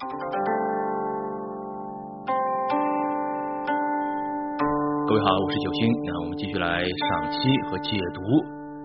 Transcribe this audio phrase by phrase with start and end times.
[0.00, 0.06] 各
[5.12, 5.92] 位好，我是九星。
[6.06, 7.38] 那我们继续来赏析
[7.68, 8.22] 和解读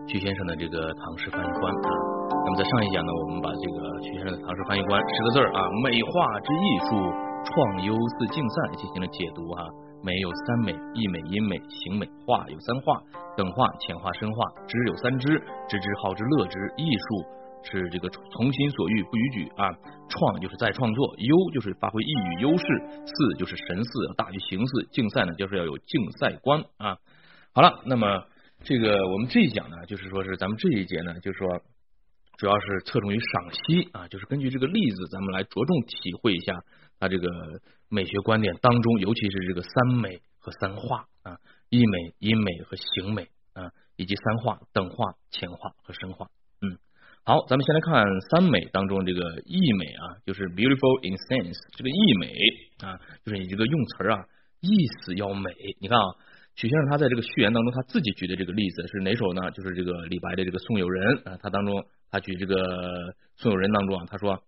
[0.08, 1.72] 徐先生的这个唐诗翻译官。
[1.72, 7.00] 那么在上一讲呢，我们把这个徐先生的唐诗翻译官十个字儿啊，美化之艺术，
[7.48, 9.64] 创优似竞赛进行了解读哈。
[10.04, 13.00] 美有三美，意美、音美、形美；画有三画，
[13.38, 16.60] 等画、浅画、深画；知有三知，知之、好之、乐之。
[16.76, 17.24] 艺术。
[17.66, 19.72] 是这个从心所欲不逾矩啊，
[20.10, 22.66] 创就是在创作，优就是发挥异域优势，
[23.06, 26.98] 四就是神似大于形似，竞赛呢就是要有竞赛观啊。
[27.54, 28.26] 好了，那么
[28.64, 31.62] 这个我们这一讲呢，就是说是咱们这一节呢，就是说
[32.38, 36.64] 主要是侧重于赏析啊，就是根据这个例子，咱们来着重体会一下
[37.00, 37.28] 它这个
[37.90, 41.38] 美学观点当中，尤其是这个三美和三画啊，
[41.70, 46.28] 意美、音美和形美啊，以及三画、等画、浅画和深画。
[47.28, 52.30] 好，咱们先来看三美当中这个意美啊，就是 beautiful in sense，这个意美
[52.86, 54.22] 啊，就是你这个用词啊，
[54.62, 54.70] 意
[55.02, 55.50] 思要美。
[55.82, 56.06] 你看啊，
[56.54, 59.50] 许先生他在这个序言当中他自己举的这个例子是哪首呢？
[59.50, 61.74] 就是这个李白的这个送友人啊，他当中
[62.12, 62.62] 他举这个
[63.38, 64.40] 送友人当中啊，他说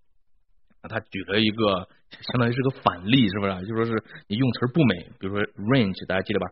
[0.83, 1.89] 他举了一个
[2.29, 3.65] 相当于是个反例，是不是？
[3.65, 5.41] 就说是你用词不美，比如说
[5.73, 6.45] range，大家记得吧？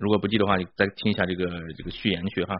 [0.00, 1.46] 如果不记的话，你再听一下这个
[1.78, 2.56] 这个序言去哈。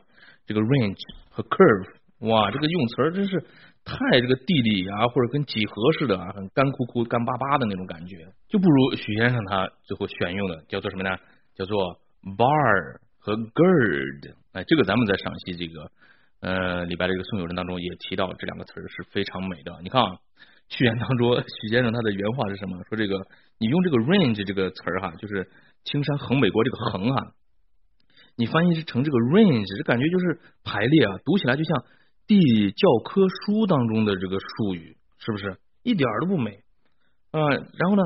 [0.47, 1.98] 这个 range 和 curve。
[2.21, 3.41] 哇，这个用词儿真是
[3.83, 11.17] 太这个地理啊，或者跟几何似的啊，很干枯枯、干巴巴的那种感觉，就不如许先生他最后选用的叫做什么呢？
[11.55, 11.98] 叫做
[12.37, 14.35] bar 和 gird。
[14.53, 15.91] 哎，这个咱们在赏析这个
[16.41, 19.81] 呃李白的这个送友人当中也提到这两个词儿是非常美的。
[19.83, 20.19] 你看啊，
[20.69, 22.77] 序言当中许先生他的原话是什么？
[22.91, 23.17] 说这个
[23.59, 25.48] 你用这个 range 这个词儿哈，就是
[25.85, 27.33] 青山横北国这个横哈，
[28.37, 31.83] 你翻译成这个 range，这感觉就是排列啊，读起来就像。
[32.31, 36.62] 地教科书当中的这个术语是不是一点都不美
[37.33, 37.42] 啊？
[37.50, 38.03] 然后呢，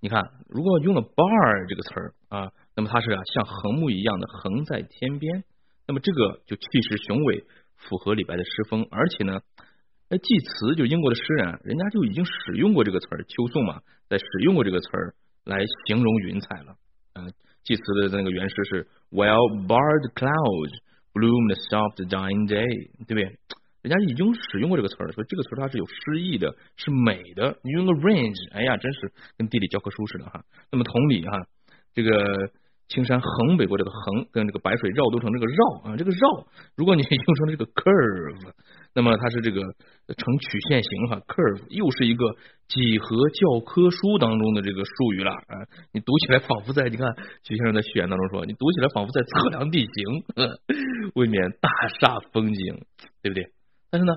[0.00, 5.44] 你看，如果用了 bar 这个词儿啊，那么它是啊像横木一样的横在天边，
[5.86, 7.44] 那么这个就气势雄伟，
[7.76, 8.84] 符合李白的诗风。
[8.90, 9.38] 而且呢，
[10.08, 15.14] 哎，济慈就英国的诗人，人家就已经使用过这个词儿，秋颂嘛，在使用过这个词儿
[15.44, 16.74] 来形容云彩了。
[17.14, 20.78] 嗯，济慈的那个原诗是 While barred clouds
[21.14, 23.38] bloom the soft dying day，对不对？
[23.82, 27.58] 人家已经使用过这个词儿，所以这个词它是有诗意的，是美的。
[27.62, 30.42] 你用个 range，哎呀，真是跟地理教科书似的哈。
[30.70, 31.46] 那么同理哈，
[31.94, 32.50] 这个
[32.88, 38.52] 青山横北过这个横，跟这个白水绕都成这个绕啊，这个绕，如果你 用成了这个 curve，
[38.94, 42.34] 那么它是这个呈曲线型哈，curve 又是一个
[42.66, 45.54] 几何教科书当中的这个术语了啊。
[45.92, 47.06] 你读起来仿佛在，你看
[47.44, 50.24] 徐先生在序言当中说，你读起来仿佛在测量地形，
[51.14, 51.68] 未免大
[52.00, 52.82] 煞风景，
[53.22, 53.46] 对不对？
[53.90, 54.12] 但是呢，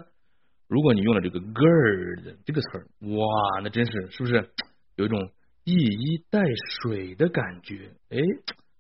[0.68, 4.50] 如果你用了这个 gird 这个词儿，哇，那真是是不是
[4.96, 5.32] 有一种
[5.64, 6.42] 一衣带
[6.82, 7.92] 水的感觉？
[8.10, 8.18] 哎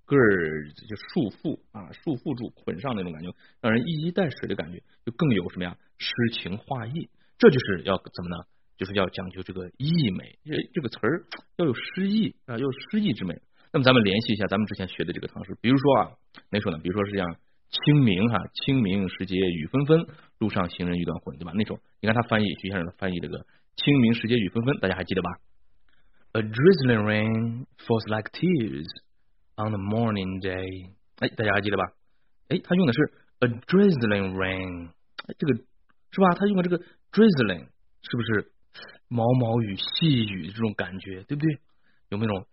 [0.05, 5.77] ，gird 就束缚啊，束缚住、捆上那种感觉，让人一衣带水的感觉，就更有什么呀？
[5.97, 8.43] 诗情画意，这就是要怎么呢？
[8.77, 11.23] 就是要讲究这个意美，这这个词儿
[11.57, 13.35] 要有诗意啊，要有诗意之美。
[13.71, 16.11] 那么咱们联系一下咱们之前学的这个唐诗，比如说啊，
[16.49, 16.79] 哪首呢？
[16.83, 17.37] 比如说是像。
[17.71, 20.05] 清明哈，清明时节雨纷纷，
[20.41, 21.51] 路上行人欲断魂，对吧？
[21.53, 25.29] 那首你看他翻译徐先生的翻译这个清明时节雨纷纷，大家还记得吧
[26.33, 28.89] ？A drizzling rain falls like tears
[29.55, 30.89] on the morning day。
[31.19, 31.83] 哎，大家还记得吧？
[32.49, 34.89] 哎，他用的是 a drizzling rain，
[35.37, 35.53] 这个
[36.09, 36.33] 是吧？
[36.33, 37.67] 他用的这个 drizzling
[38.01, 38.51] 是不是
[39.07, 41.59] 毛毛雨、细雨这种感觉，对不对？
[42.09, 42.47] 有没有那种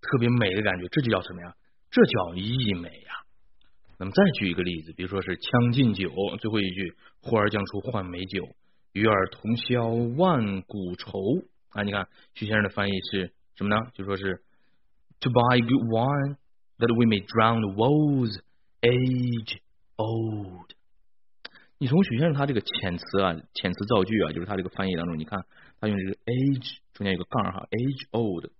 [0.00, 0.88] 特别美的感觉？
[0.88, 1.54] 这就叫什么呀？
[1.90, 3.12] 这叫溢美呀！
[4.02, 6.92] 那么再举一个例子，比如说是《将进酒》最后一句
[7.22, 8.48] “呼儿将出换美酒，
[8.94, 11.20] 与尔同销万古愁”
[11.70, 13.76] 啊，你看徐先生的翻译是什么呢？
[13.94, 14.42] 就说是
[15.20, 16.34] “To buy good wine
[16.78, 18.40] that we may drown the woes
[18.80, 19.58] age
[19.94, 20.70] old”。
[21.78, 25.46] 你从许先生他这个遣词啊，遣词造句啊，就是他这个翻译当中，你看
[25.78, 28.50] 他用这个 “age” 中间有个杠哈，“age old”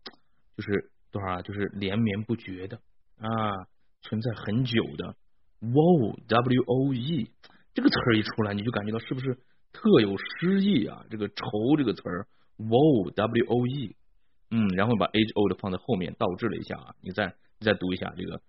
[0.57, 1.43] 就是多少啊？
[1.43, 2.77] 就是连绵不绝的
[3.19, 3.67] 啊，
[4.03, 5.17] 存在很久的。
[5.63, 7.31] Woe, W O E，
[7.73, 9.39] 这个词儿一出来，你就感觉到是不是
[9.73, 11.07] 特有诗意啊？
[11.09, 12.27] 这个愁这个词儿
[12.59, 13.97] ，Woe, W O E，
[14.51, 18.43] 嗯，然后把 age old 放在后面倒置了一下啊，你再你再读一下这个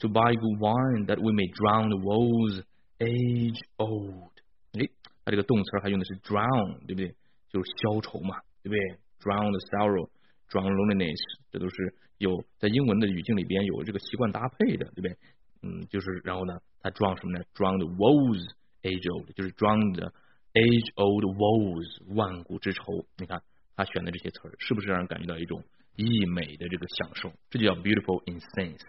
[0.00, 2.64] ，To buy good wine that we may drown the woes
[2.98, 4.32] age old，
[4.72, 4.90] 哎，
[5.24, 7.14] 它这个动词还用的是 drown，对不对？
[7.48, 8.80] 就是消愁嘛，对不对
[9.22, 10.10] ？Drown the sorrow,
[10.50, 11.16] drown loneliness，
[11.52, 15.16] 这都是有在英文的语境里边有这个习惯搭配的，对不对？
[15.62, 18.44] 嗯，就是然后呢，他装什么呢？drown the woes
[18.82, 20.12] age old，就是装的
[20.52, 23.06] age old woes 万古之愁。
[23.16, 23.42] 你看
[23.74, 25.62] 他选的这些词儿是不是让人感觉到一种
[25.96, 27.32] 溢美的这个享受？
[27.50, 28.80] 这就叫 beautiful in sense，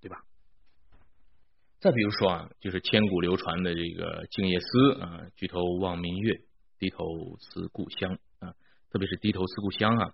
[0.00, 0.18] 对吧？
[1.80, 4.66] 再比如说啊，就是千古流传的这个《静夜思》
[5.00, 6.42] 啊，举头望明月，
[6.78, 7.04] 低头
[7.38, 8.52] 思故乡啊，
[8.90, 10.12] 特别是低头思故乡啊。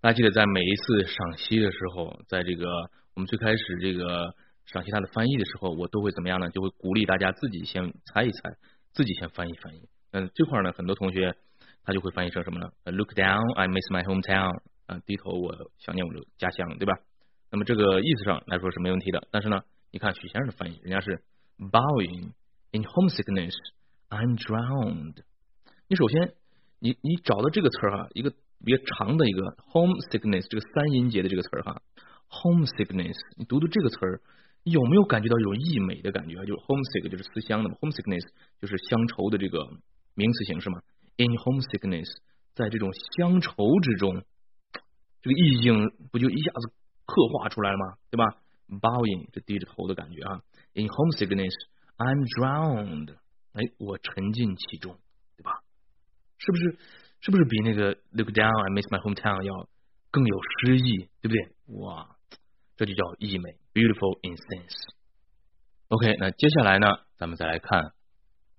[0.00, 2.66] 大家记得在每一次赏析的时候，在这个
[3.14, 4.34] 我们最开始这个
[4.72, 6.50] 赏析它的翻译的时候，我都会怎么样呢？
[6.50, 8.40] 就会鼓励大家自己先猜一猜，
[8.92, 9.88] 自己先翻译翻译。
[10.12, 11.34] 嗯，这块呢，很多同学
[11.84, 14.60] 他就会翻译成什么呢？Look down, I miss my hometown。
[14.86, 16.94] 啊，低头我想念我的家乡，对吧？
[17.50, 19.28] 那么这个意思上来说是没问题的。
[19.30, 19.60] 但是呢，
[19.90, 21.22] 你看许先生的翻译，人家是
[21.58, 22.32] Bowing
[22.72, 23.54] in homesickness,
[24.08, 25.16] I'm drowned。
[25.88, 26.32] 你首先，
[26.78, 28.30] 你你找到这个词儿哈，一个
[28.64, 31.82] 比较长的一个 homesickness 这个三音节的这个词儿哈
[32.30, 34.20] ，homesickness，你读读这个词儿，
[34.64, 36.34] 有没有感觉到一种溢美的感觉？
[36.44, 38.26] 就是 homesick 就是思乡的嘛，homesickness
[38.60, 39.68] 就是乡愁的这个。
[40.14, 40.82] 名词形式嘛
[41.16, 42.10] ，in homesickness，
[42.52, 44.24] 在这种乡愁之中，
[45.22, 46.72] 这个意境不就一下子
[47.06, 47.94] 刻画出来了吗？
[48.10, 48.24] 对吧
[48.68, 50.42] ？Bowing，这低着头的感觉啊。
[50.74, 53.14] In homesickness，I'm drowned，
[53.52, 54.98] 哎，我沉浸其中，
[55.36, 55.62] 对吧？
[56.38, 56.78] 是不是？
[57.20, 59.68] 是不是比那个 Look down，I miss my hometown 要
[60.10, 61.76] 更有诗意，对不对？
[61.78, 62.16] 哇，
[62.76, 64.74] 这就叫溢美，beautiful in sense。
[65.88, 67.92] OK，那接下来呢，咱们再来看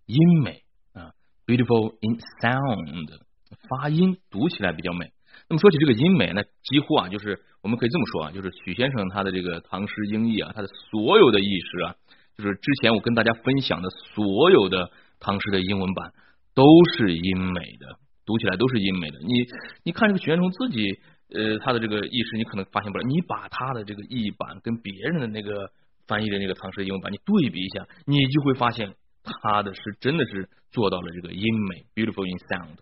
[0.06, 0.64] 音美
[0.94, 1.12] 啊。
[1.46, 3.20] Beautiful in sound，
[3.68, 5.12] 发音读起来比较美。
[5.50, 11.96] 那么说起这个音美，那几乎啊，就是我们可以这么说啊，就是许先生他的这个唐诗英译啊，他的所有的意识啊，
[12.38, 16.14] 就是之前我跟大家分享的所有的唐诗的英文版
[16.54, 16.64] 都
[16.96, 19.20] 是音美的，读起来都是音美的。
[19.20, 19.46] 你
[19.84, 21.00] 你看这个许先生自己
[21.34, 23.04] 呃他的这个意识，你可能发现不了。
[23.08, 25.72] 你把他的这个译版跟别人的那个
[26.08, 28.96] 翻译的那个唐诗英文版，你对比一下，你就会发现。
[29.22, 32.78] 他的是真的是做到了这个音美，beautiful in sound。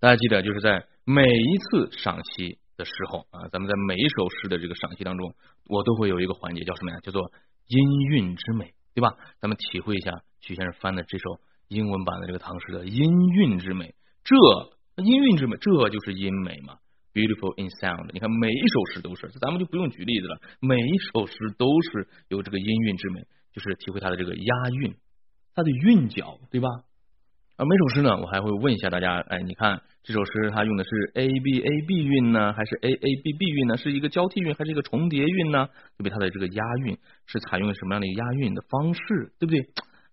[0.00, 5.34] 大家记得，就是在每一次赏析的时候啊，咱们在每一首诗的这个赏析当中，
[5.68, 6.98] 我都会有一个环节叫什么呀？
[7.02, 7.30] 叫做
[7.68, 7.78] 音
[8.08, 9.14] 韵之美，对吧？
[9.38, 10.10] 咱们体会一下
[10.40, 11.38] 许先生翻的这首
[11.68, 13.04] 英文版的这个唐诗的音
[13.34, 13.94] 韵之美。
[14.24, 14.34] 这
[15.04, 16.78] 音韵之美，这就是音美嘛
[17.16, 18.12] ，beautiful in sound。
[18.12, 23.22] 你看每一首诗都是，咱们就不用举例子了，每一首诗都是有这个音韵之美，
[23.54, 24.94] 就是体会它的这个押韵。
[25.54, 26.68] 它的韵脚，对吧？
[27.56, 33.78] 而每首诗呢，我还会问一下大家，哎，你看这首诗它用的是 A B A B 韵呢，还是 A A B B 韵呢？
[33.78, 35.68] 是一个交替韵，还是一个重叠韵呢？
[35.96, 36.10] 对不对？
[36.10, 39.60] 它的这个押韵是采用什么样的一个押韵的方式，对不对？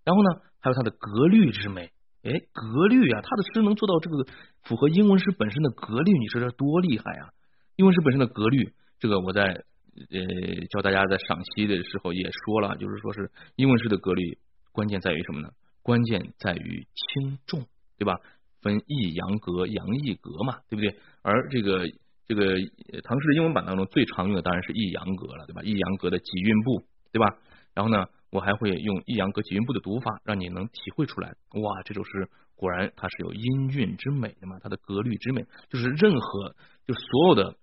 [0.06, 1.92] 然后呢，还有它的格律之美，
[2.24, 4.26] 哎，格律啊，他的诗能做到这个
[4.64, 7.30] 符合英文诗本身的格律，你说这多厉害啊！
[7.76, 14.38] 英文诗本身的格律，这个我在呃教大家在赏析的时候也说了，就是说是英文诗的格律。
[14.72, 15.50] 关键在于什么呢？
[15.82, 17.66] 关键在于轻重，
[17.98, 18.18] 对吧？
[18.62, 20.96] 分抑扬格、扬抑格嘛，对不对？
[21.22, 21.86] 而这个
[22.26, 22.56] 这个
[23.04, 25.62] 唐诗的英文版当中最常用的当然是抑扬格了，对吧？
[25.62, 27.38] 抑扬格的几韵部，对吧？
[27.76, 31.30] 然后呢，我还会用抑扬格几韵部的读法，让你能体会出来。
[31.30, 36.56] 哇，这首诗果然它是有音韵之美的嘛，它的格律之美，就是任何
[36.88, 37.56] 就所有的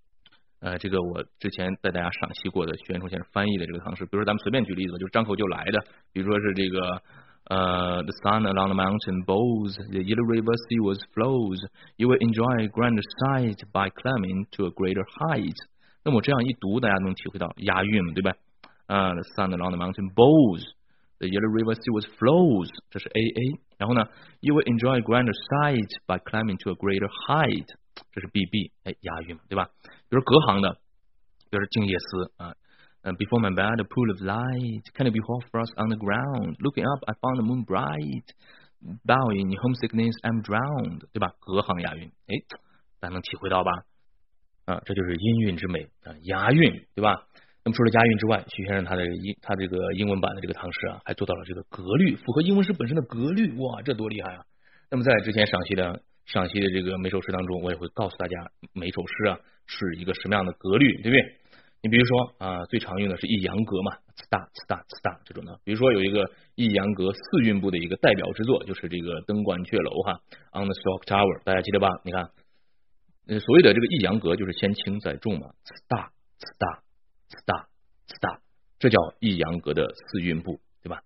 [0.61, 5.85] 呃，这个我之前带大家赏析过的徐元冲先生翻译的这个唐诗，比如说咱们随便举例子，就是张口就来的。
[6.13, 7.03] 比如说是这个
[7.49, 11.59] 呃，The sun along the mountain bows, the yellow river sea was flows.
[11.97, 15.57] You will enjoy a grand sight by climbing to a greater height.
[16.05, 18.33] 那么这样一读，大家能体会到押韵嘛，对吧？
[18.90, 20.64] 啊，The sun along the mountain bows,
[21.20, 22.70] the yellow river seawards flows.
[22.90, 23.60] 这是 A A。
[23.78, 24.08] 然后呢，
[24.42, 27.68] You will enjoy grander sight by climbing to a greater height.
[28.12, 29.70] 这是 B B，哎，押韵嘛，对吧？
[30.10, 30.78] 比如隔行的，
[31.50, 32.56] 比如静夜思啊。
[33.04, 34.84] And before my bed, a pool of light.
[34.96, 36.58] Can it be hot frost on the ground?
[36.60, 38.26] Looking up, I found the moon bright.
[39.06, 41.06] Bowing in homesickness, I'm drowned.
[41.14, 41.34] 对吧？
[41.40, 42.36] 隔行押韵，哎，
[43.00, 43.72] 大家能体会到吧？
[44.66, 47.28] 啊，这就是音韵之美啊，押韵，对吧？
[47.63, 54.45] 那么除了押韵之外，徐先生他的英他这个英文版的这个唐诗啊，还做到了这个格律，符合英文诗本身的格律，哇，这多厉害啊！
[54.91, 61.37] 那么在之前赏析的赏析的这个每首诗当中，我也会告诉大家每首诗啊是一个什么样的格律，对不对？
[61.83, 65.59] 你比如说啊，最常用的是抑扬格嘛，呲大呲大呲大这种的。
[65.65, 70.21] 比如说有一个抑扬格四韵部的一个代表之作，就是这个登鹳雀楼哈
[70.53, 71.89] ，On the Stock Tower，大家记得吧？
[72.05, 72.29] 你看，
[73.41, 76.83] 所谓的这个抑扬格就是先轻再重嘛，呲大呲大
[78.20, 78.42] 大呲大，
[78.80, 81.04] 这叫抑扬格的四韵部，对吧？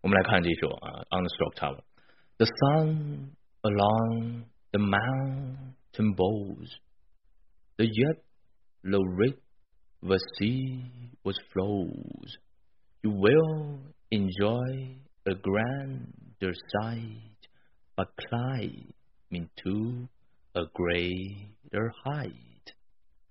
[0.00, 3.30] 我们来看这首啊，On the Stock Tower，The sun
[3.62, 9.36] along the mountain bows，the yellow red
[10.00, 10.90] the sea
[11.22, 12.38] was flows.
[13.02, 13.78] You will
[14.10, 17.48] enjoy a grander sight
[17.94, 20.08] by climbing to
[20.54, 22.74] a greater height。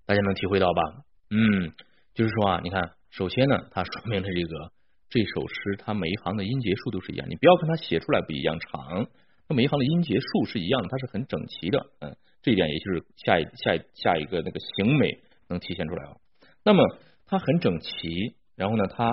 [0.05, 1.03] 大家能体会到吧？
[1.29, 1.73] 嗯，
[2.13, 4.72] 就是说啊，你看， 首先呢，它说明了这个
[5.08, 7.26] 这首诗它每一行的音节数都是一样。
[7.30, 9.08] 你不要看它写出来不一样长，
[9.48, 11.86] 那每一行的音节数是一样的，它是很整齐的。
[12.00, 15.18] 嗯，这一点也就是下一下一下一个那个形美
[15.48, 16.16] 能体现出来啊。
[16.62, 16.84] 那么
[17.24, 19.06] 它很整齐，然后呢，它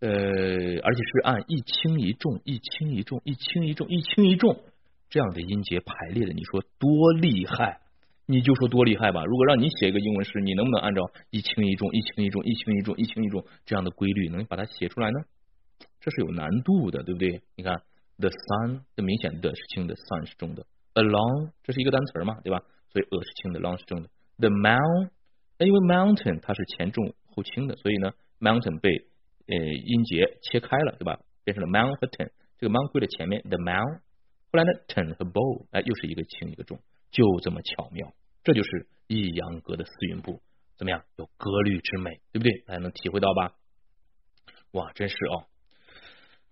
[0.00, 4.60] 呃，而且是按一轻一重、一轻一重、一轻一重、一轻一重
[5.08, 7.80] 这样的音节排列的，你说多厉害？
[8.26, 9.24] 你就说多厉害吧！
[9.24, 15.20] 如果让你写一个英文诗，你能不能按照一轻一重、一轻一重、一轻一重、一轻一重这样的规律，能把它写出来呢？
[16.00, 17.40] 这是有难度的，对不对？
[17.54, 17.82] 你看
[18.18, 22.60] ，the sun，这明显的是轻的，sun 是重的，along 这是一个单词嘛，对吧？
[22.88, 24.08] 所以 a 是轻的，long 是重的。
[24.38, 25.10] the mount，
[25.58, 28.90] 因为 mountain 它是前重后轻的，所以呢，mountain 被
[29.46, 31.20] 呃音节切开了，对吧？
[31.44, 34.00] 变成了 mount 和 ten，这个 mount 归了前面，the mount，
[34.50, 36.80] 后来呢，ten 和 bow，哎，又是一个轻一个重。
[37.10, 38.12] 就这么巧妙，
[38.44, 40.40] 这就是抑扬格的四韵部，
[40.76, 41.02] 怎么样？
[41.16, 42.52] 有格律之美，对不对？
[42.66, 43.52] 大家能体会到吧？
[44.72, 45.46] 哇，真是哦，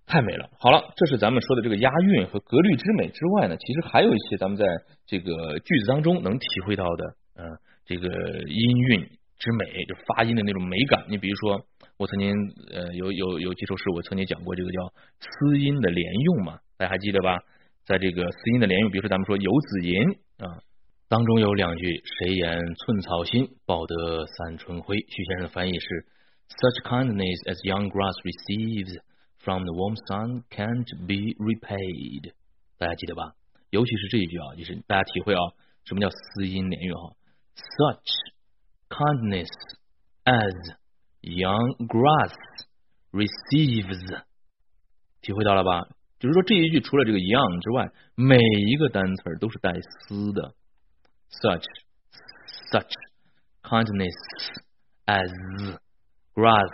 [0.06, 0.48] 太美了！
[0.58, 4.64] 好了，这是咱们说的这个押韵和格律之美之外呢，其实还有一些咱们在
[5.06, 7.04] 这个句子当中能体会到的，
[7.36, 8.08] 嗯，这个
[8.46, 9.00] 音韵
[9.38, 11.04] 之美，就发音的那种美感。
[11.08, 11.66] 你比如说，
[11.98, 12.34] 我曾经
[12.72, 17.38] 呃有有有几首诗，我曾经讲过这个叫思音的连用嘛，大家还记得吧？
[17.84, 20.02] 在这个四音的连用，比如说咱们说《游子吟》
[20.38, 20.60] 啊，
[21.08, 24.98] 当中有两句“谁言寸草心，报得三春晖”。
[25.08, 25.86] 徐先生的翻译是
[26.48, 29.00] “Such kindness as young grass receives
[29.38, 32.32] from the warm sun can't be repaid”。
[32.78, 33.34] 大家记得吧？
[33.70, 35.40] 尤其是这一句啊，就是大家体会啊，
[35.84, 37.14] 什么叫四音连用哈
[37.54, 38.10] ？“Such
[38.88, 39.50] kindness
[40.24, 40.76] as
[41.22, 42.34] young grass
[43.12, 44.22] receives”，
[45.20, 45.86] 体会到了吧？
[46.24, 50.54] 就是说这一句除了这个 young 之外，每一个单词都是带思的。
[51.28, 51.66] Such
[52.72, 52.90] such
[53.62, 54.16] kindness
[55.04, 55.30] as
[56.32, 56.72] grass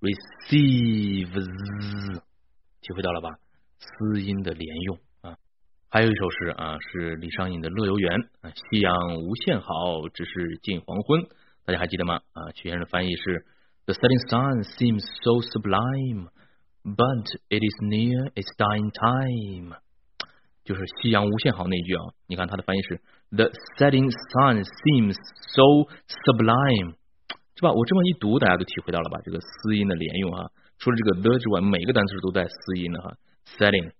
[0.00, 1.48] receives，
[2.80, 3.30] 体会到了吧？
[3.80, 5.36] 丝音的连用啊。
[5.88, 8.16] 还有一首诗啊，是李商隐的《乐游原》，
[8.70, 11.26] 夕阳无限好，只是近黄昏。
[11.64, 12.20] 大家还记得吗？
[12.34, 13.44] 啊，曲先生的翻译是
[13.86, 16.28] The setting sun seems so sublime。
[16.86, 19.72] But it is near its dying time，
[20.64, 22.12] 就是夕阳无限好那句啊。
[22.26, 23.00] 你看它的翻译是
[23.30, 23.48] The
[23.78, 25.16] setting sun seems
[25.48, 26.96] so sublime，
[27.56, 27.72] 是吧？
[27.72, 29.18] 我这么一读，大家都体会到了吧？
[29.24, 33.16] 这个思音的连用啊，除了这个 the 之外，每个单词都带思音的哈。
[33.56, 33.92] Setting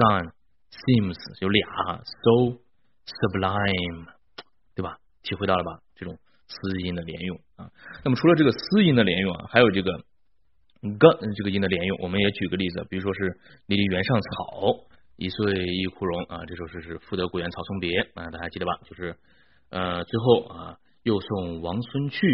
[0.00, 0.32] sun
[0.70, 2.56] seems 有俩哈，so
[3.04, 4.06] sublime，
[4.74, 4.96] 对吧？
[5.22, 5.80] 体会到了吧？
[5.94, 7.70] 这种思音的连用啊。
[8.02, 10.06] 那么除了这个思音的连用啊，还有这个。
[10.98, 14.86] 个这个音的连用，我们也举个例子，比如说是“离离原上草，
[15.16, 18.78] 一岁一枯荣”啊，这首诗是“赋得古原草送别”啊，大家记得吧？
[18.84, 19.16] 就是
[19.70, 22.26] 呃，最后啊，又送王孙去，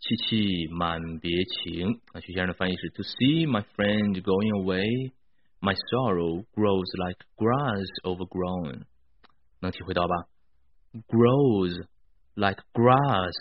[0.00, 2.20] 萋萋满别情啊。
[2.20, 5.12] 徐先生的翻译是：“To see my friend going away,
[5.60, 8.84] my sorrow grows like grass overgrown。”
[9.60, 10.14] 能体会到吧
[11.08, 11.86] ？Grows
[12.34, 13.34] like grass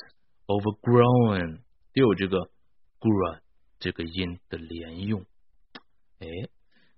[0.47, 1.59] overgrown，
[1.93, 2.50] 都有这个
[3.00, 3.39] “grow”。
[3.79, 5.22] 这个音的连用，
[6.19, 6.27] 哎，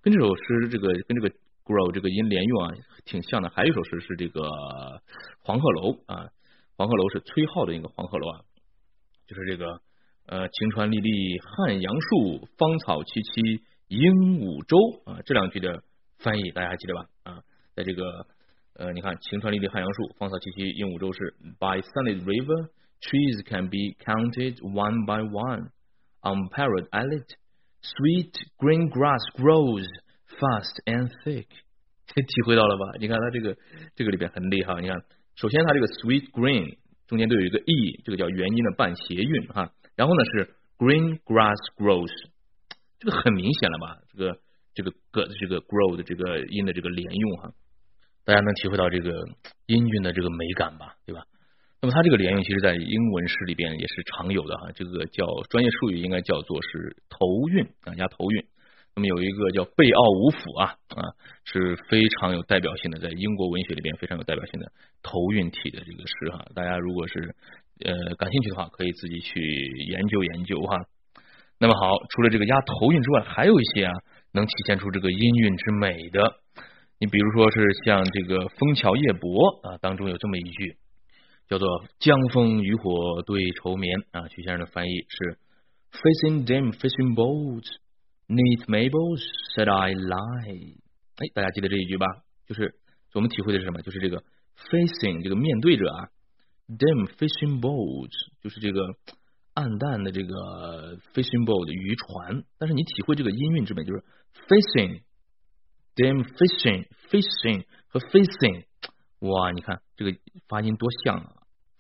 [0.02, 1.30] 跟这首诗这个跟这个
[1.66, 2.72] grow 这个音连用啊，
[3.06, 3.50] 挺像的。
[3.50, 4.42] 还有一首诗是这个
[5.42, 6.30] 黄鹤楼啊，
[6.78, 8.42] 黄鹤楼是崔颢的一个黄鹤楼啊，
[9.28, 9.82] 就是这个
[10.26, 15.84] 呃，晴川历历汉阳树，芳草萋萋鹦鹉洲啊，这两句的
[16.18, 17.10] 翻译大家还记得吧？
[17.24, 17.44] 啊，
[17.76, 18.26] 在这个
[18.76, 22.70] 呃，你看晴川历历汉阳树，芳草萋萋鹦鹉洲是 By sunlit river,
[23.02, 25.72] trees can be counted one by one.
[26.22, 27.28] Unparalleled islet,
[27.82, 29.88] sweet green grass grows
[30.40, 31.48] fast and thick。
[32.08, 32.98] 体会到了吧？
[33.00, 33.56] 你看它这个
[33.96, 34.82] 这个里边很厉害。
[34.82, 34.98] 你看，
[35.36, 39.72] 首先它这个 sweet green 中间都有一个 e，这个叫元音的半谐韵哈。
[39.96, 42.12] 然后呢是 green grass grows，
[43.00, 43.98] 这个很明显了吧？
[44.12, 44.40] 这个
[44.74, 47.52] 这个个这个 grow 的这个音的这个连用哈，
[48.26, 49.12] 大家能体会到这个
[49.68, 50.96] 音韵的这个美感吧？
[51.06, 51.26] 对吧？
[51.82, 54.72] 那么它这个连用，其实在英文诗里边也是常有的哈。
[54.76, 58.46] 这个叫专业术语，应该叫做是头韵啊，加头韵。
[58.96, 61.00] 那么有一个叫贝奥武甫啊啊，
[61.46, 64.70] 是非常有代表性的，在英国文学里边非常有代表性的
[65.02, 66.46] 头韵体的这个诗哈。
[66.54, 67.34] 大家如果是
[67.86, 69.40] 呃感兴趣的话，可以自己去
[69.88, 70.76] 研究研究哈。
[71.60, 73.94] 那么好，除了这个押头韵之外，还有一些啊
[74.34, 76.34] 能体现出这个音韵之美的。
[77.00, 79.30] 你比如说是像这个《枫桥夜泊》
[79.70, 80.76] 啊当中有这么一句。
[81.50, 85.40] 叫做江枫渔火对愁眠啊，徐先生的翻译是
[85.92, 87.66] Facing dim fishing boats,
[88.28, 89.24] neath maples
[89.56, 90.78] said I lie。
[91.16, 92.06] 哎，大家记得这一句吧？
[92.46, 92.76] 就是
[93.16, 93.82] 我们体会的是什么？
[93.82, 94.24] 就是这个
[94.70, 96.10] facing 这个面对着啊
[96.70, 98.14] ，dim fishing boats
[98.44, 98.86] 就是这个
[99.56, 104.04] 暗淡的这个 fishing boat 渔船，但是你体会这个音韵之美，就是
[104.48, 105.02] facing
[105.96, 108.66] dim fishing fishing 和 facing，
[109.22, 110.16] 哇，你看这个
[110.48, 111.34] 发音多像啊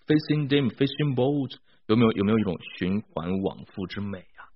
[0.09, 4.49] ，facing dim fishing boat 有没有有没有一种循环往复之美啊？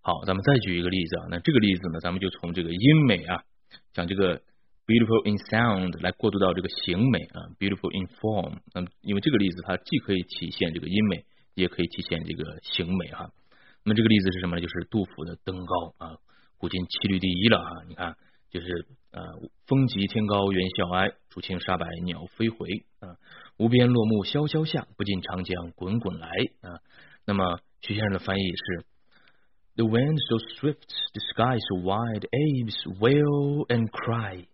[0.00, 3.44] 好，咱们再举一个例子啊，那这个例子呢，咱们就从这个音美啊，
[3.92, 4.40] 讲这个。
[4.88, 8.60] Beautiful in sound 来过渡到这个形美啊，Beautiful in form。
[8.72, 13.32] 那么因为这个例子它既可以体现这个音美，也可以体现这个形美哈。
[13.82, 14.62] 那么这个例子是什么呢？
[14.62, 16.18] 就是杜甫的《登高》啊，
[16.56, 17.70] 古今七律第一了啊。
[17.88, 18.16] 你看，
[18.50, 19.22] 就是呃，
[19.66, 23.16] 风急天高猿啸哀，竹青沙白鸟飞回啊。
[23.58, 26.28] 无边落木萧萧下，不尽长江滚滚来
[26.60, 26.80] 啊。
[27.24, 28.84] 那么徐先生的翻译是
[29.76, 34.46] ：The wind so swift, the sky so wide, apes wail and cry.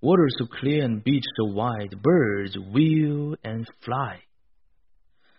[0.00, 4.20] Water so clear and beach so wide, birds wheel and fly.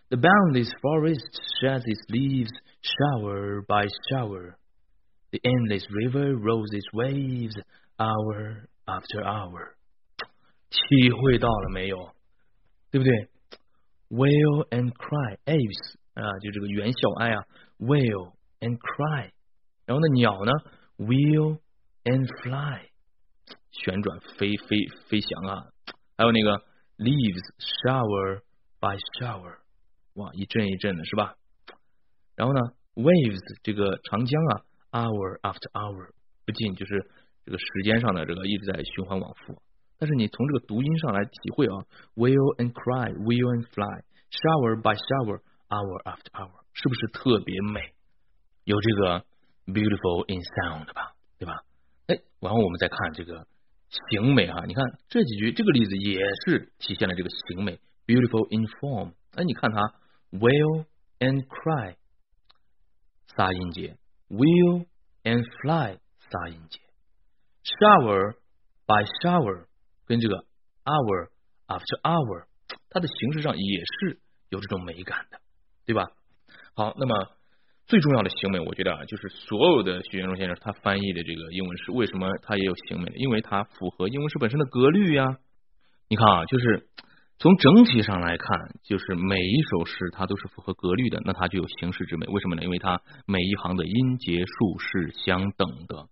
[0.10, 4.58] The boundless forest sheds its leaves shower by shower.
[5.31, 7.57] The endless river rolls its waves
[7.99, 9.75] hour after hour.
[10.71, 12.15] 体会到了没有？
[12.91, 13.29] 对不对？
[14.11, 17.45] Wail and cry, apes 啊，就这个猿啸哀啊，
[17.79, 19.33] wail and cry。
[19.87, 20.53] 然后呢，鸟呢，
[20.99, 21.59] wheel
[22.05, 22.91] and fly。
[23.73, 25.67] 旋转飞飞飞翔啊，
[26.17, 26.63] 还有那个
[26.97, 28.43] leaves shower
[28.79, 29.59] by shower，
[30.15, 31.35] 哇，一阵一阵的是吧？
[32.37, 32.61] 然后呢，
[32.95, 36.12] waves 这个长江啊 ，hour after hour
[36.46, 37.10] 不仅，就是
[37.46, 39.62] 这个时间上的这个一直在循环往复。
[39.98, 47.94] 但是你从这个读音上来体会啊，will and cry，will and fly，shower by shower，hour after hour，是不是特别美？
[48.64, 49.26] 有这个
[49.68, 51.64] beautiful in sound 吧，对吧？
[52.08, 53.48] 哎，然后我们再看这个。
[54.12, 59.14] 形美哈，你看这几句，这个例子也是体现了这个形美，beautiful in form。
[59.34, 59.82] 哎，你看它
[60.30, 60.86] ，will
[61.18, 61.96] and cry，
[63.36, 63.98] 仨音节
[64.30, 64.86] ，will
[65.24, 65.98] and fly，
[66.30, 66.80] 仨音节
[67.64, 68.34] ，shower
[68.86, 69.66] by shower，
[70.06, 70.46] 跟这个
[70.86, 71.30] hour
[71.68, 72.46] after hour，
[72.90, 75.40] 它的形式上也是有这种美感的，
[75.86, 76.08] 对吧？
[76.74, 77.32] 好，那么。
[77.90, 83.12] 最重要的行美，我觉得啊，就是所有的徐元中先生他翻译的这个英文诗，为什么他也有行美？
[83.16, 85.40] 因为它符合英文诗本身的格律呀。
[86.08, 86.88] 你看啊，就是
[87.42, 92.28] 从整体上来看，就是每一首诗它都是符合格律的，那它就有形式之美。
[92.28, 92.64] 为什么呢？
[92.64, 96.10] 因为它每一行的音节数是相等的，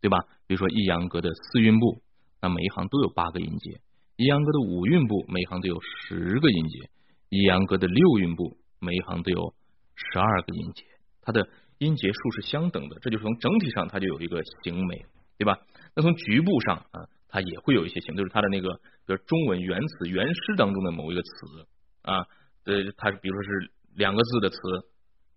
[0.00, 0.24] 对吧？
[0.46, 2.00] 比如说抑扬格的四韵部，
[2.40, 3.80] 那每一行都有八个音节；
[4.16, 6.88] 抑扬格的五韵部，每一行都有十个音节；
[7.28, 9.52] 抑扬格的六韵部，每一行都有
[9.94, 10.84] 十二个音节。
[11.20, 15.04] 它的音节数是相等的，这就是从整体上它就有一个形美，
[15.36, 15.58] 对吧？
[15.94, 18.68] 那从局部上啊，它也会有一些形，就是它的那个，
[19.06, 21.30] 比如中文原词原诗当中的某一个词
[22.02, 22.26] 啊，
[22.66, 24.56] 呃，它比如说是两个字的词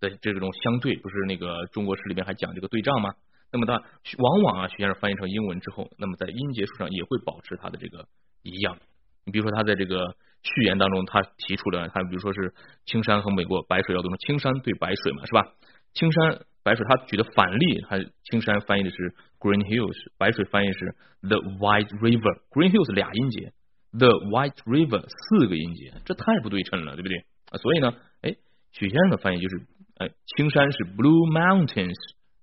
[0.02, 3.16] 的这种相对，不是那个中国诗里面还讲这个对仗吗？
[3.52, 3.82] 那么它
[4.18, 8.06] 往往啊，徐先生翻译成英文之后，那么在音节数上也会保持它的这个
[8.44, 8.78] 一样。
[9.24, 12.54] 你比如说他在这个序言当中，他提出了他比如说是
[12.86, 15.54] 青山和美国白水要多成青山对白水嘛，是吧？
[15.94, 17.98] 青山白水，他举的反例，他
[18.30, 22.42] 青山翻译的是 Green Hills，白水翻译是 The White River。
[22.50, 23.54] Green Hills 俩音节
[23.92, 27.16] ，The White River 四个音节，这太不对称了，对不对？
[27.54, 28.36] 啊，所以呢，哎，
[28.72, 29.62] 许先生的翻译就是，
[29.98, 31.94] 哎，青山是 Blue Mountains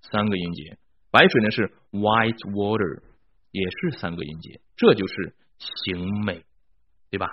[0.00, 0.78] 三个音节，
[1.10, 3.02] 白水呢是 White Water
[3.50, 6.44] 也是三个音节，这就是形美，
[7.10, 7.26] 对吧？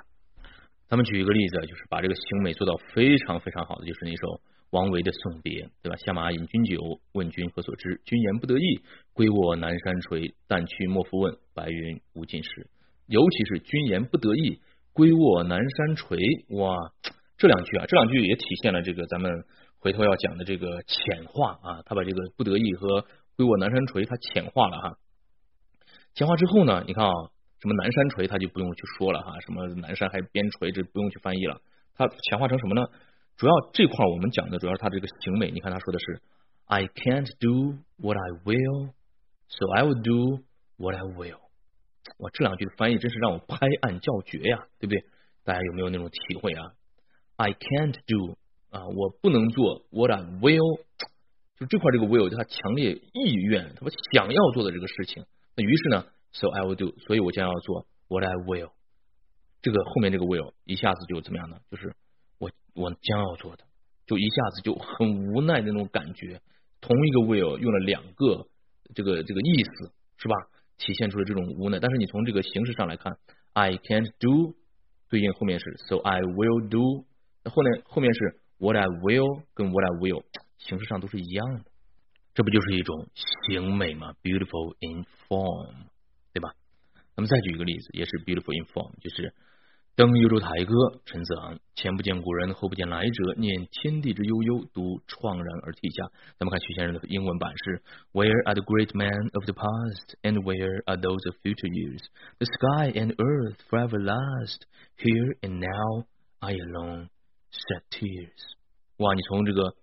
[0.87, 4.41] 咱们举一个例子，就是把这个形美做到非常非常好的，就是那首。
[4.71, 5.95] 王维的送别，对吧？
[5.97, 8.01] 下马饮君酒，问君何所知？
[8.05, 8.81] 君言不得意，
[9.13, 10.33] 归卧南山陲。
[10.47, 12.67] 但去莫复问，白云无尽时。
[13.07, 14.59] 尤其是君言不得意，
[14.93, 16.17] 归卧南山陲。
[16.55, 16.93] 哇，
[17.37, 19.31] 这两句啊，这两句也体现了这个咱们
[19.79, 21.81] 回头要讲的这个浅化啊。
[21.85, 23.05] 他把这个不得意和
[23.35, 24.97] 归卧南山陲，他浅化了哈。
[26.13, 27.11] 浅化之后呢，你看啊，
[27.59, 29.39] 什么南山陲，他就不用去说了哈。
[29.39, 31.59] 什么南山还边陲，这不用去翻译了。
[31.95, 32.87] 他浅化成什么呢？
[33.39, 36.21] 主要这块我们讲的主要是它这个行为，你看他说的是
[36.65, 38.91] I can't do what I will,
[39.47, 40.43] so I will do
[40.75, 41.39] what I will。
[42.17, 45.05] 哇，这两句的翻译真是让我拍案叫绝呀，对不对？
[45.45, 46.73] 大家有没有那种体会啊
[47.37, 48.37] ？I can't do
[48.71, 50.81] 啊，我不能做 what I will，
[51.57, 55.23] 就这块这个 will，他强烈意愿，他想要做的这个事情。
[55.55, 58.71] 那于是呢，so I will do，所以我将要做 what I will。
[59.61, 61.61] 这个后面这个 will 一下子就怎么样呢？
[61.71, 61.95] 就是。
[62.39, 63.63] 我我将要做的，
[64.07, 66.41] 就一下子就很无奈那种感觉。
[66.81, 68.47] 同一个 will 用了两个
[68.95, 70.35] 这个这个意思，是吧？
[70.77, 71.77] 体现出了这种无奈。
[71.79, 73.17] 但是你从这个形式上来看
[73.53, 74.55] ，I can't do
[75.09, 77.05] 对应后面是 so I will do，
[77.43, 80.23] 那后面后面是 what I will 跟 what I will
[80.57, 81.71] 形式上都是一样的，
[82.33, 83.09] 这不就是一种
[83.49, 85.73] 形美吗？beautiful in form，
[86.31, 86.53] 对吧？
[87.17, 89.33] 那么再举一个例子，也是 beautiful in form，就是。
[89.99, 91.59] 登幽州台歌，陈子昂。
[91.75, 93.33] 前不见古人，后不见来者。
[93.35, 96.05] 念天地之悠悠，独怆然而涕下。
[96.37, 97.81] 咱们看徐先生的英文版是
[98.13, 101.99] ：Where are the great men of the past, and where are those of future years?
[102.37, 104.63] The sky and earth forever last.
[104.95, 106.05] Here and now,
[106.39, 107.09] I alone
[107.51, 108.55] shed tears.
[108.99, 109.75] 哇，你从这个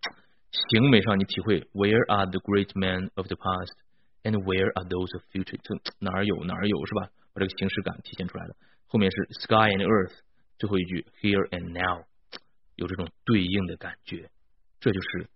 [0.50, 3.76] 形美上，你体会 Where are the great men of the past,
[4.22, 5.60] and where are those of future？
[5.62, 7.10] 这哪儿有哪儿有是吧？
[7.34, 8.56] 把这个形式感体现出来了。
[8.88, 10.12] 后面是 sky and earth，
[10.58, 12.04] 最后一句 here and now，
[12.76, 14.30] 有这种对应的感觉，
[14.80, 15.28] 这就是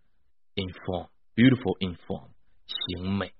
[0.54, 2.28] inform，beautiful inform，
[2.66, 3.32] 形美。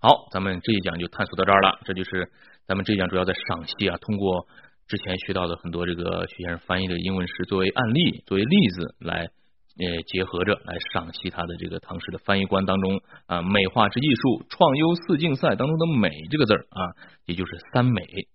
[0.00, 1.80] 好，咱们这一讲就探索到这儿了。
[1.84, 2.30] 这就是
[2.66, 4.46] 咱们这一讲主要在赏析啊，通过
[4.86, 16.94] 之前学到的很多这个徐先生翻译的英文诗作为案例，作为例子来呃结合着来赏析他的这个唐诗的翻译观当中啊美化之艺术，创优四竞赛当中的美这个字儿啊，
[17.26, 18.28] 也就是三美。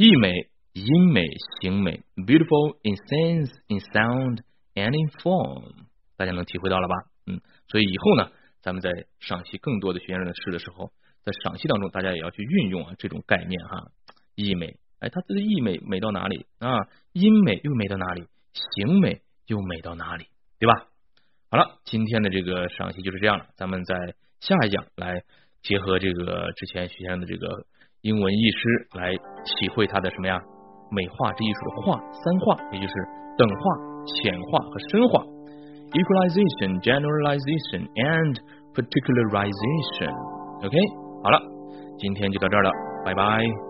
[0.00, 0.32] 意美、
[0.72, 1.26] 音美、
[1.60, 4.38] 形美，beautiful in sense, in sound,
[4.74, 5.74] and in form，
[6.16, 6.94] 大家能体会到了吧？
[7.26, 8.32] 嗯，所以以后呢，
[8.62, 10.90] 咱们在赏析更多的徐先生的诗的时候，
[11.22, 13.90] 在赏析当中，大家也要去运用啊这种概念哈。
[14.34, 16.88] 意美，哎，它这个意美美到哪里啊？
[17.12, 18.24] 音美又美到哪里？
[18.54, 20.28] 形美又美到哪里？
[20.58, 20.86] 对吧？
[21.50, 25.24] 好了，今天的这个赏析就是这样了，咱们在下一讲来
[25.60, 27.66] 结合这个之前徐先生的这个。
[28.02, 28.58] 英文译诗
[28.98, 29.12] 来
[29.58, 30.40] 体会它的什么呀？
[30.90, 32.94] 美化这艺术的化三化，也就是
[33.38, 33.62] 等化、
[34.06, 35.22] 浅化和深化。
[35.92, 38.38] Equalization, generalization, and
[38.74, 40.12] particularization.
[40.64, 40.76] OK，
[41.22, 41.40] 好了，
[41.98, 42.70] 今天就到这儿了，
[43.04, 43.69] 拜拜。